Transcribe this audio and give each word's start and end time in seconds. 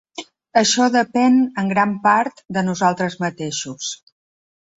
Això 0.61 0.87
depèn 0.95 1.37
en 1.63 1.69
gran 1.73 1.93
part 2.07 2.41
de 2.57 2.65
nosaltres 2.71 3.19
mateixos. 3.27 3.93